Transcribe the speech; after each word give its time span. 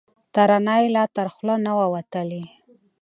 ترانه 0.33 0.75
یې 0.81 0.87
لا 0.95 1.03
تر 1.15 1.27
خوله 1.33 1.55
نه 1.65 1.71
وه 1.77 1.87
وتلې 1.93 2.43